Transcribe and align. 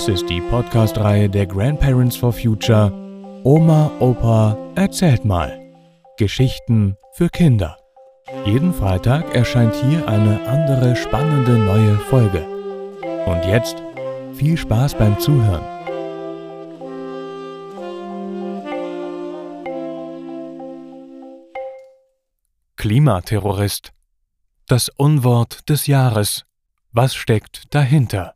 Dies 0.00 0.08
ist 0.08 0.30
die 0.30 0.40
Podcast-Reihe 0.40 1.28
der 1.28 1.46
Grandparents 1.46 2.16
for 2.16 2.32
Future 2.32 2.90
Oma, 3.44 3.90
Opa, 4.00 4.56
erzählt 4.74 5.26
mal. 5.26 5.60
Geschichten 6.16 6.96
für 7.12 7.28
Kinder. 7.28 7.76
Jeden 8.46 8.72
Freitag 8.72 9.34
erscheint 9.34 9.74
hier 9.74 10.08
eine 10.08 10.48
andere 10.48 10.96
spannende 10.96 11.52
neue 11.52 11.98
Folge. 11.98 12.46
Und 13.26 13.44
jetzt 13.44 13.82
viel 14.32 14.56
Spaß 14.56 14.94
beim 14.94 15.18
Zuhören. 15.20 15.66
Klimaterrorist. 22.76 23.92
Das 24.66 24.88
Unwort 24.96 25.68
des 25.68 25.86
Jahres. 25.86 26.46
Was 26.90 27.14
steckt 27.14 27.74
dahinter? 27.74 28.34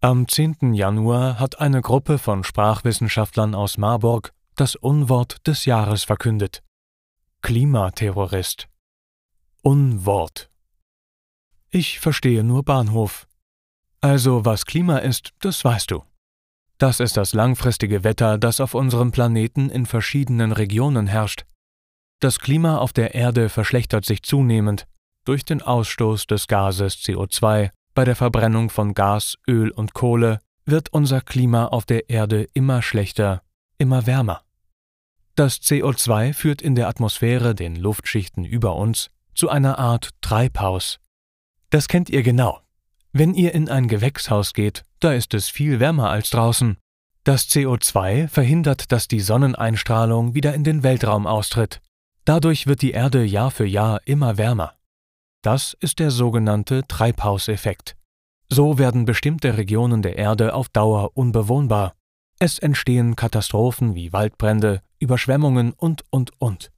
Am 0.00 0.28
10. 0.28 0.74
Januar 0.74 1.40
hat 1.40 1.58
eine 1.58 1.82
Gruppe 1.82 2.18
von 2.18 2.44
Sprachwissenschaftlern 2.44 3.56
aus 3.56 3.78
Marburg 3.78 4.32
das 4.54 4.76
Unwort 4.76 5.44
des 5.44 5.64
Jahres 5.64 6.04
verkündet. 6.04 6.62
Klimaterrorist. 7.42 8.68
Unwort. 9.62 10.50
Ich 11.70 11.98
verstehe 11.98 12.44
nur 12.44 12.62
Bahnhof. 12.62 13.26
Also 14.00 14.44
was 14.44 14.66
Klima 14.66 14.98
ist, 14.98 15.32
das 15.40 15.64
weißt 15.64 15.90
du. 15.90 16.04
Das 16.78 17.00
ist 17.00 17.16
das 17.16 17.32
langfristige 17.32 18.04
Wetter, 18.04 18.38
das 18.38 18.60
auf 18.60 18.74
unserem 18.74 19.10
Planeten 19.10 19.68
in 19.68 19.84
verschiedenen 19.84 20.52
Regionen 20.52 21.08
herrscht. 21.08 21.44
Das 22.20 22.38
Klima 22.38 22.78
auf 22.78 22.92
der 22.92 23.16
Erde 23.16 23.48
verschlechtert 23.48 24.04
sich 24.04 24.22
zunehmend 24.22 24.86
durch 25.24 25.44
den 25.44 25.60
Ausstoß 25.60 26.28
des 26.28 26.46
Gases 26.46 26.98
CO2 26.98 27.72
bei 27.98 28.04
der 28.04 28.14
Verbrennung 28.14 28.70
von 28.70 28.94
Gas, 28.94 29.38
Öl 29.48 29.72
und 29.72 29.92
Kohle 29.92 30.38
wird 30.64 30.92
unser 30.92 31.20
Klima 31.20 31.66
auf 31.66 31.84
der 31.84 32.08
Erde 32.08 32.48
immer 32.54 32.80
schlechter, 32.80 33.42
immer 33.76 34.06
wärmer. 34.06 34.42
Das 35.34 35.56
CO2 35.60 36.32
führt 36.32 36.62
in 36.62 36.76
der 36.76 36.86
Atmosphäre, 36.86 37.56
den 37.56 37.74
Luftschichten 37.74 38.44
über 38.44 38.76
uns, 38.76 39.10
zu 39.34 39.48
einer 39.48 39.80
Art 39.80 40.10
Treibhaus. 40.20 41.00
Das 41.70 41.88
kennt 41.88 42.08
ihr 42.08 42.22
genau. 42.22 42.60
Wenn 43.12 43.34
ihr 43.34 43.52
in 43.52 43.68
ein 43.68 43.88
Gewächshaus 43.88 44.54
geht, 44.54 44.84
da 45.00 45.12
ist 45.12 45.34
es 45.34 45.48
viel 45.48 45.80
wärmer 45.80 46.08
als 46.08 46.30
draußen. 46.30 46.76
Das 47.24 47.48
CO2 47.48 48.28
verhindert, 48.28 48.92
dass 48.92 49.08
die 49.08 49.18
Sonneneinstrahlung 49.18 50.34
wieder 50.34 50.54
in 50.54 50.62
den 50.62 50.84
Weltraum 50.84 51.26
austritt. 51.26 51.80
Dadurch 52.24 52.68
wird 52.68 52.80
die 52.80 52.92
Erde 52.92 53.24
Jahr 53.24 53.50
für 53.50 53.66
Jahr 53.66 54.02
immer 54.04 54.38
wärmer. 54.38 54.77
Das 55.42 55.76
ist 55.80 55.98
der 55.98 56.10
sogenannte 56.10 56.82
Treibhauseffekt. 56.88 57.96
So 58.48 58.78
werden 58.78 59.04
bestimmte 59.04 59.56
Regionen 59.56 60.02
der 60.02 60.16
Erde 60.16 60.54
auf 60.54 60.68
Dauer 60.68 61.10
unbewohnbar. 61.14 61.94
Es 62.40 62.58
entstehen 62.58 63.14
Katastrophen 63.14 63.94
wie 63.94 64.12
Waldbrände, 64.12 64.82
Überschwemmungen 64.98 65.72
und, 65.72 66.04
und, 66.10 66.32
und. 66.40 66.72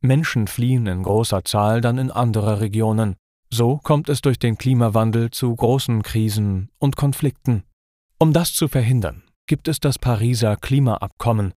Menschen 0.00 0.48
fliehen 0.48 0.86
in 0.86 1.02
großer 1.04 1.44
Zahl 1.44 1.80
dann 1.80 1.98
in 1.98 2.10
andere 2.10 2.60
Regionen. 2.60 3.16
So 3.50 3.78
kommt 3.78 4.08
es 4.08 4.20
durch 4.20 4.38
den 4.38 4.58
Klimawandel 4.58 5.30
zu 5.30 5.54
großen 5.54 6.02
Krisen 6.02 6.70
und 6.78 6.96
Konflikten. 6.96 7.62
Um 8.18 8.32
das 8.32 8.54
zu 8.54 8.66
verhindern, 8.66 9.22
gibt 9.46 9.68
es 9.68 9.78
das 9.78 9.98
Pariser 9.98 10.56
Klimaabkommen. 10.56 11.52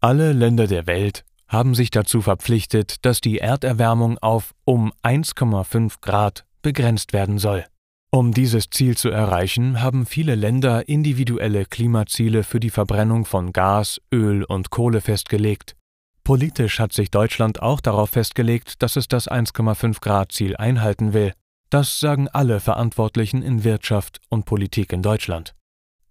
Alle 0.00 0.32
Länder 0.32 0.66
der 0.66 0.86
Welt 0.86 1.24
haben 1.54 1.74
sich 1.74 1.90
dazu 1.90 2.20
verpflichtet, 2.20 3.04
dass 3.06 3.20
die 3.20 3.38
Erderwärmung 3.38 4.18
auf 4.18 4.54
um 4.64 4.92
1,5 5.02 6.00
Grad 6.02 6.44
begrenzt 6.60 7.12
werden 7.12 7.38
soll. 7.38 7.64
Um 8.10 8.32
dieses 8.32 8.70
Ziel 8.70 8.96
zu 8.96 9.08
erreichen, 9.10 9.80
haben 9.80 10.06
viele 10.06 10.34
Länder 10.36 10.88
individuelle 10.88 11.64
Klimaziele 11.64 12.44
für 12.44 12.60
die 12.60 12.70
Verbrennung 12.70 13.24
von 13.24 13.52
Gas, 13.52 14.00
Öl 14.12 14.44
und 14.44 14.70
Kohle 14.70 15.00
festgelegt. 15.00 15.74
Politisch 16.22 16.78
hat 16.78 16.92
sich 16.92 17.10
Deutschland 17.10 17.60
auch 17.60 17.80
darauf 17.80 18.10
festgelegt, 18.10 18.82
dass 18.82 18.96
es 18.96 19.08
das 19.08 19.28
1,5 19.28 20.00
Grad 20.00 20.32
Ziel 20.32 20.56
einhalten 20.56 21.12
will. 21.12 21.32
Das 21.70 21.98
sagen 21.98 22.28
alle 22.28 22.60
Verantwortlichen 22.60 23.42
in 23.42 23.64
Wirtschaft 23.64 24.20
und 24.28 24.44
Politik 24.44 24.92
in 24.92 25.02
Deutschland. 25.02 25.54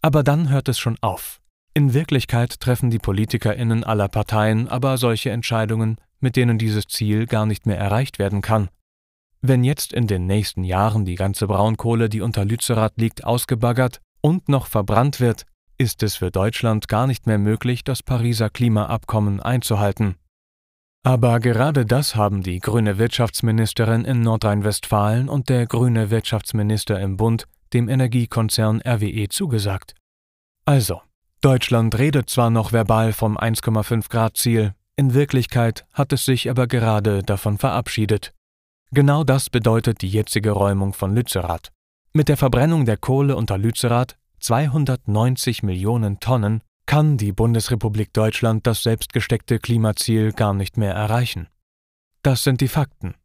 Aber 0.01 0.23
dann 0.23 0.50
hört 0.50 0.67
es 0.67 0.78
schon 0.79 0.97
auf. 1.00 1.40
In 1.75 1.94
Wirklichkeit 1.94 2.59
treffen 2.59 2.91
die 2.91 3.00
Politikerinnen 3.00 3.84
aller 3.84 4.07
Parteien 4.07 4.67
aber 4.67 4.97
solche 4.97 5.31
Entscheidungen, 5.31 5.97
mit 6.19 6.35
denen 6.35 6.59
dieses 6.59 6.88
Ziel 6.88 7.25
gar 7.25 7.47
nicht 7.47 7.66
mehr 7.66 7.79
erreicht 7.79 8.19
werden 8.19 8.41
kann. 8.41 8.69
Wenn 9.41 9.63
jetzt 9.63 9.91
in 9.91 10.07
den 10.07 10.28
nächsten 10.28 10.63
Jahren 10.63 11.03
die 11.03 11.16
ganze 11.16 11.47
Braunkohle, 11.47 12.09
die 12.09 12.22
unter 12.22 12.45
Lützerath 12.45 12.94
liegt, 12.97 13.23
ausgebaggert 13.25 14.01
und 14.22 14.50
noch 14.50 14.67
verbrannt 14.67 15.19
wird, 15.19 15.45
ist 15.78 16.03
es 16.03 16.16
für 16.16 16.31
Deutschland 16.31 16.88
gar 16.88 17.07
nicht 17.07 17.25
mehr 17.25 17.39
möglich, 17.39 17.84
das 17.84 18.03
Pariser 18.03 18.50
Klimaabkommen 18.50 19.41
einzuhalten. 19.41 20.16
Aber 21.03 21.41
gerade 21.41 21.85
das 21.85 22.16
haben 22.16 22.44
die 22.44 22.59
grüne 22.59 22.97
Wirtschaftsministerin 22.97 24.05
in 24.05 24.22
Nordrhein-Westfalen 24.22 25.28
und 25.28 25.50
der 25.50 25.66
grüne 25.66 26.09
Wirtschaftsminister 26.09 27.00
im 27.01 27.17
Bund 27.17 27.45
dem 27.73 27.90
Energiekonzern 27.90 28.81
RWE 28.81 29.28
zugesagt. 29.28 29.95
Also, 30.63 31.01
Deutschland 31.43 31.99
redet 31.99 32.29
zwar 32.29 32.49
noch 32.49 32.71
verbal 32.71 33.11
vom 33.11 33.37
1,5 33.37 34.09
Grad 34.09 34.37
Ziel, 34.37 34.73
in 34.95 35.13
Wirklichkeit 35.13 35.85
hat 35.91 36.13
es 36.13 36.23
sich 36.23 36.49
aber 36.49 36.67
gerade 36.67 37.21
davon 37.21 37.57
verabschiedet. 37.57 38.33
Genau 38.91 39.25
das 39.25 39.49
bedeutet 39.49 40.01
die 40.01 40.07
jetzige 40.07 40.51
Räumung 40.51 40.93
von 40.93 41.13
Lützerath. 41.13 41.73
Mit 42.13 42.29
der 42.29 42.37
Verbrennung 42.37 42.85
der 42.85 42.95
Kohle 42.95 43.35
unter 43.35 43.57
Lützerath, 43.57 44.15
290 44.39 45.63
Millionen 45.63 46.21
Tonnen, 46.21 46.61
kann 46.85 47.17
die 47.17 47.33
Bundesrepublik 47.33 48.13
Deutschland 48.13 48.65
das 48.65 48.83
selbstgesteckte 48.83 49.59
Klimaziel 49.59 50.31
gar 50.31 50.53
nicht 50.53 50.77
mehr 50.77 50.93
erreichen. 50.93 51.49
Das 52.21 52.45
sind 52.45 52.61
die 52.61 52.69
Fakten. 52.69 53.15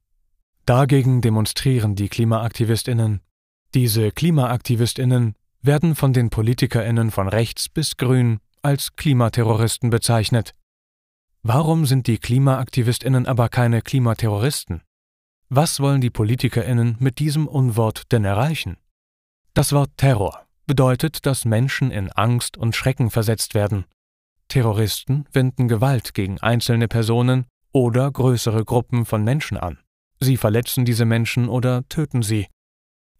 Dagegen 0.66 1.20
demonstrieren 1.20 1.94
die 1.94 2.08
Klimaaktivistinnen. 2.08 3.20
Diese 3.74 4.10
Klimaaktivistinnen 4.10 5.36
werden 5.68 5.94
von 5.94 6.14
den 6.14 6.30
Politikerinnen 6.30 7.10
von 7.10 7.28
rechts 7.28 7.68
bis 7.68 7.98
grün 7.98 8.40
als 8.62 8.96
Klimaterroristen 8.96 9.90
bezeichnet. 9.90 10.54
Warum 11.42 11.84
sind 11.84 12.06
die 12.06 12.16
Klimaaktivistinnen 12.16 13.26
aber 13.26 13.50
keine 13.50 13.82
Klimaterroristen? 13.82 14.80
Was 15.50 15.78
wollen 15.78 16.00
die 16.00 16.08
Politikerinnen 16.08 16.96
mit 17.00 17.18
diesem 17.18 17.46
Unwort 17.46 18.10
denn 18.12 18.24
erreichen? 18.24 18.78
Das 19.52 19.74
Wort 19.74 19.90
Terror 19.98 20.46
bedeutet, 20.66 21.26
dass 21.26 21.44
Menschen 21.44 21.90
in 21.90 22.10
Angst 22.12 22.56
und 22.56 22.74
Schrecken 22.74 23.10
versetzt 23.10 23.52
werden. 23.52 23.84
Terroristen 24.48 25.26
wenden 25.34 25.68
Gewalt 25.68 26.14
gegen 26.14 26.40
einzelne 26.40 26.88
Personen 26.88 27.44
oder 27.72 28.10
größere 28.10 28.64
Gruppen 28.64 29.04
von 29.04 29.22
Menschen 29.22 29.58
an. 29.58 29.78
Sie 30.18 30.38
verletzen 30.38 30.86
diese 30.86 31.04
Menschen 31.04 31.46
oder 31.50 31.86
töten 31.90 32.22
sie. 32.22 32.46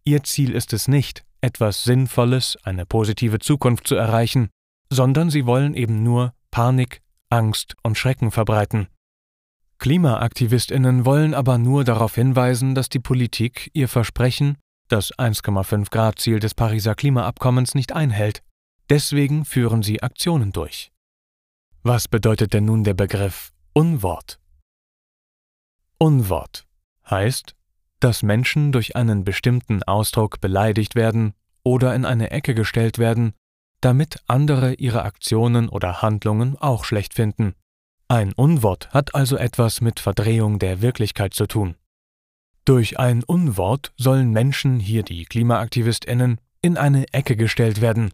Ihr 0.09 0.23
Ziel 0.23 0.55
ist 0.55 0.73
es 0.73 0.89
nicht, 0.89 1.27
etwas 1.43 1.85
Sinnvolles, 1.85 2.57
eine 2.63 2.87
positive 2.87 3.41
Zukunft 3.41 3.87
zu 3.87 3.95
erreichen, 3.95 4.49
sondern 4.91 5.29
sie 5.29 5.45
wollen 5.45 5.75
eben 5.75 6.03
nur 6.03 6.33
Panik, 6.51 7.03
Angst 7.29 7.77
und 7.83 7.99
Schrecken 7.99 8.31
verbreiten. 8.31 8.89
Klimaaktivistinnen 9.77 11.05
wollen 11.05 11.35
aber 11.35 11.59
nur 11.59 11.85
darauf 11.85 12.15
hinweisen, 12.15 12.75
dass 12.75 12.89
die 12.89 13.01
Politik 13.01 13.71
ihr 13.75 13.87
Versprechen, 13.87 14.57
das 14.89 15.13
1,5 15.13 15.91
Grad 15.91 16.19
Ziel 16.19 16.41
des 16.41 16.55
Pariser 16.55 16.95
Klimaabkommens 16.95 17.75
nicht 17.75 17.93
einhält. 17.93 18.43
Deswegen 18.89 19.45
führen 19.45 19.83
sie 19.83 20.03
Aktionen 20.03 20.53
durch. 20.53 20.91
Was 21.83 22.09
bedeutet 22.09 22.55
denn 22.55 22.65
nun 22.65 22.83
der 22.83 22.95
Begriff 22.95 23.53
Unwort? 23.75 24.41
Unwort 25.99 26.67
heißt, 27.11 27.58
dass 28.01 28.23
Menschen 28.23 28.73
durch 28.73 28.97
einen 28.97 29.25
bestimmten 29.25 29.83
Ausdruck 29.83 30.41
beleidigt 30.41 30.95
werden 30.95 31.35
oder 31.63 31.95
in 31.95 32.05
eine 32.05 32.31
Ecke 32.31 32.55
gestellt 32.55 32.99
werden, 32.99 33.35
damit 33.81 34.23
andere 34.27 34.75
ihre 34.75 35.03
Aktionen 35.03 35.69
oder 35.69 36.03
Handlungen 36.03 36.57
auch 36.57 36.85
schlecht 36.85 37.15
finden. 37.15 37.55
Ein 38.09 38.33
Unwort 38.33 38.91
hat 38.93 39.15
also 39.15 39.37
etwas 39.37 39.81
mit 39.81 40.01
Verdrehung 40.01 40.59
der 40.59 40.81
Wirklichkeit 40.81 41.35
zu 41.35 41.47
tun. 41.47 41.75
Durch 42.65 42.99
ein 42.99 43.23
Unwort 43.25 43.93
sollen 43.97 44.31
Menschen, 44.31 44.81
hier 44.81 45.03
die 45.03 45.25
Klimaaktivistinnen, 45.25 46.41
in 46.61 46.77
eine 46.77 47.13
Ecke 47.13 47.37
gestellt 47.37 47.81
werden. 47.81 48.13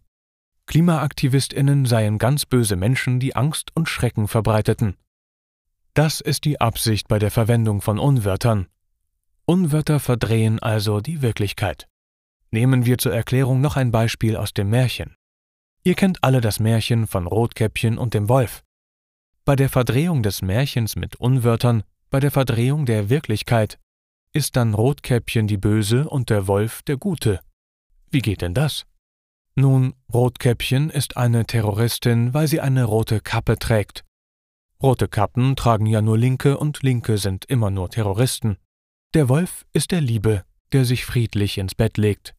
Klimaaktivistinnen 0.66 1.86
seien 1.86 2.18
ganz 2.18 2.46
böse 2.46 2.76
Menschen, 2.76 3.20
die 3.20 3.36
Angst 3.36 3.70
und 3.74 3.88
Schrecken 3.88 4.28
verbreiteten. 4.28 4.96
Das 5.94 6.20
ist 6.20 6.44
die 6.44 6.60
Absicht 6.60 7.08
bei 7.08 7.18
der 7.18 7.30
Verwendung 7.30 7.80
von 7.80 7.98
Unwörtern, 7.98 8.66
Unwörter 9.46 10.00
verdrehen 10.00 10.58
also 10.58 11.00
die 11.00 11.20
Wirklichkeit. 11.20 11.86
Nehmen 12.50 12.86
wir 12.86 12.96
zur 12.96 13.12
Erklärung 13.12 13.60
noch 13.60 13.76
ein 13.76 13.90
Beispiel 13.90 14.36
aus 14.36 14.54
dem 14.54 14.70
Märchen. 14.70 15.16
Ihr 15.82 15.94
kennt 15.94 16.24
alle 16.24 16.40
das 16.40 16.60
Märchen 16.60 17.06
von 17.06 17.26
Rotkäppchen 17.26 17.98
und 17.98 18.14
dem 18.14 18.30
Wolf. 18.30 18.62
Bei 19.44 19.54
der 19.54 19.68
Verdrehung 19.68 20.22
des 20.22 20.40
Märchens 20.40 20.96
mit 20.96 21.16
Unwörtern, 21.16 21.82
bei 22.08 22.20
der 22.20 22.30
Verdrehung 22.30 22.86
der 22.86 23.10
Wirklichkeit, 23.10 23.78
ist 24.32 24.56
dann 24.56 24.72
Rotkäppchen 24.72 25.46
die 25.46 25.58
Böse 25.58 26.08
und 26.08 26.30
der 26.30 26.46
Wolf 26.46 26.82
der 26.82 26.96
Gute. 26.96 27.40
Wie 28.10 28.22
geht 28.22 28.40
denn 28.40 28.54
das? 28.54 28.86
Nun, 29.56 29.94
Rotkäppchen 30.12 30.88
ist 30.88 31.18
eine 31.18 31.44
Terroristin, 31.44 32.32
weil 32.32 32.48
sie 32.48 32.60
eine 32.62 32.84
rote 32.84 33.20
Kappe 33.20 33.58
trägt. 33.58 34.04
Rote 34.82 35.06
Kappen 35.06 35.54
tragen 35.54 35.84
ja 35.84 36.00
nur 36.00 36.16
Linke 36.16 36.56
und 36.56 36.82
Linke 36.82 37.18
sind 37.18 37.44
immer 37.44 37.70
nur 37.70 37.90
Terroristen. 37.90 38.56
Der 39.14 39.28
Wolf 39.28 39.64
ist 39.72 39.92
der 39.92 40.00
Liebe, 40.00 40.44
der 40.72 40.84
sich 40.84 41.04
friedlich 41.04 41.58
ins 41.58 41.76
Bett 41.76 41.98
legt. 41.98 42.34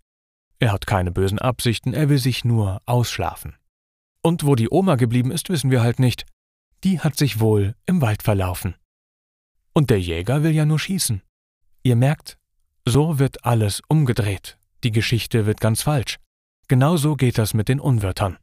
Er 0.60 0.74
hat 0.74 0.86
keine 0.86 1.10
bösen 1.10 1.40
Absichten, 1.40 1.94
er 1.94 2.10
will 2.10 2.18
sich 2.18 2.44
nur 2.44 2.82
ausschlafen. 2.86 3.56
Und 4.22 4.46
wo 4.46 4.56
die 4.56 4.70
Oma 4.70 4.96
geblieben 4.96 5.32
ist, 5.32 5.48
wissen 5.48 5.72
wir 5.72 5.82
halt 5.82 6.00
nicht. 6.00 6.26
Die 6.84 7.00
hat 7.00 7.16
sich 7.16 7.40
wohl 7.40 7.76
im 7.86 8.02
Wald 8.02 8.24
verlaufen. 8.24 8.76
Und 9.72 9.90
der 9.90 10.02
Jäger 10.02 10.44
will 10.44 10.52
ja 10.52 10.66
nur 10.66 10.78
schießen. 10.78 11.22
Ihr 11.84 11.96
merkt, 11.96 12.38
so 12.84 13.20
wird 13.20 13.46
alles 13.46 13.82
umgedreht. 13.88 14.58
Die 14.84 14.92
Geschichte 14.92 15.46
wird 15.46 15.62
ganz 15.62 15.82
falsch. 15.82 16.20
Genauso 16.68 17.16
geht 17.16 17.38
das 17.38 17.54
mit 17.54 17.70
den 17.70 17.80
Unwörtern. 17.80 18.38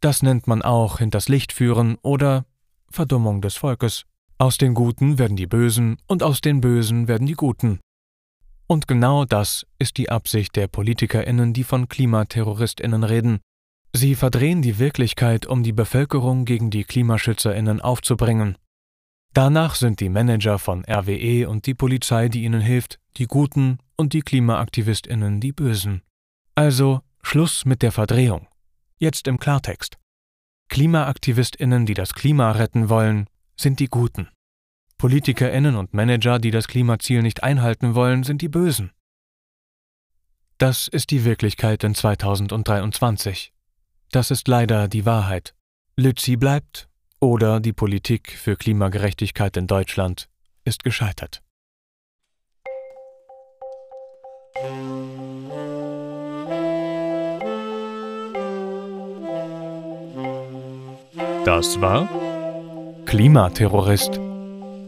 Das 0.00 0.22
nennt 0.22 0.46
man 0.46 0.62
auch 0.62 1.00
hinters 1.00 1.28
Licht 1.28 1.52
führen 1.52 1.98
oder 2.00 2.46
Verdummung 2.88 3.42
des 3.42 3.56
Volkes. 3.56 4.06
Aus 4.36 4.58
den 4.58 4.74
Guten 4.74 5.18
werden 5.18 5.36
die 5.36 5.46
Bösen 5.46 5.96
und 6.08 6.24
aus 6.24 6.40
den 6.40 6.60
Bösen 6.60 7.06
werden 7.06 7.26
die 7.26 7.34
Guten. 7.34 7.78
Und 8.66 8.88
genau 8.88 9.24
das 9.24 9.64
ist 9.78 9.96
die 9.96 10.10
Absicht 10.10 10.56
der 10.56 10.66
Politikerinnen, 10.66 11.52
die 11.52 11.62
von 11.62 11.88
Klimaterroristinnen 11.88 13.04
reden. 13.04 13.38
Sie 13.92 14.16
verdrehen 14.16 14.60
die 14.60 14.80
Wirklichkeit, 14.80 15.46
um 15.46 15.62
die 15.62 15.72
Bevölkerung 15.72 16.46
gegen 16.46 16.70
die 16.70 16.82
Klimaschützerinnen 16.82 17.80
aufzubringen. 17.80 18.58
Danach 19.34 19.76
sind 19.76 20.00
die 20.00 20.08
Manager 20.08 20.58
von 20.58 20.84
RWE 20.84 21.48
und 21.48 21.66
die 21.66 21.74
Polizei, 21.74 22.28
die 22.28 22.42
ihnen 22.42 22.60
hilft, 22.60 22.98
die 23.16 23.26
Guten 23.26 23.78
und 23.96 24.14
die 24.14 24.22
Klimaaktivistinnen 24.22 25.40
die 25.40 25.52
Bösen. 25.52 26.02
Also 26.56 27.02
Schluss 27.22 27.64
mit 27.64 27.82
der 27.82 27.92
Verdrehung. 27.92 28.48
Jetzt 28.98 29.28
im 29.28 29.38
Klartext. 29.38 29.96
Klimaaktivistinnen, 30.70 31.86
die 31.86 31.94
das 31.94 32.14
Klima 32.14 32.50
retten 32.52 32.88
wollen, 32.88 33.28
sind 33.56 33.80
die 33.80 33.88
Guten. 33.88 34.28
Politikerinnen 34.98 35.76
und 35.76 35.94
Manager, 35.94 36.38
die 36.38 36.50
das 36.50 36.68
Klimaziel 36.68 37.22
nicht 37.22 37.42
einhalten 37.42 37.94
wollen, 37.94 38.22
sind 38.22 38.42
die 38.42 38.48
Bösen. 38.48 38.92
Das 40.58 40.88
ist 40.88 41.10
die 41.10 41.24
Wirklichkeit 41.24 41.82
in 41.84 41.94
2023. 41.94 43.52
Das 44.12 44.30
ist 44.30 44.46
leider 44.46 44.88
die 44.88 45.04
Wahrheit. 45.04 45.54
Lützi 45.96 46.36
bleibt 46.36 46.88
oder 47.20 47.60
die 47.60 47.72
Politik 47.72 48.30
für 48.32 48.56
Klimagerechtigkeit 48.56 49.56
in 49.56 49.66
Deutschland 49.66 50.28
ist 50.64 50.84
gescheitert. 50.84 51.42
Das 61.44 61.80
war 61.80 62.08
Klimaterrorist. 63.06 64.20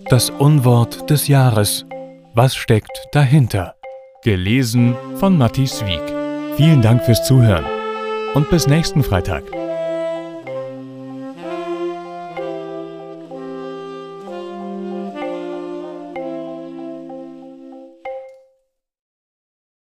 Das 0.09 0.31
Unwort 0.31 1.11
des 1.11 1.29
Jahres. 1.29 1.87
Was 2.35 2.55
steckt 2.55 3.07
dahinter? 3.13 3.75
Gelesen 4.23 4.97
von 5.17 5.37
Matthias 5.37 5.85
Wieck. 5.87 6.03
Vielen 6.57 6.83
Dank 6.83 7.05
fürs 7.05 7.25
Zuhören 7.27 7.65
und 8.35 8.49
bis 8.51 8.67
nächsten 8.67 9.03
Freitag. 9.03 9.45